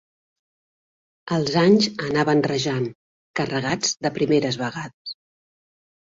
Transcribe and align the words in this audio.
Els 1.35 1.57
anys 1.63 1.89
anaven 2.05 2.41
rajant, 2.47 2.89
carregats 3.41 3.93
de 4.07 4.13
primeres 4.19 4.61
vegades. 4.65 5.15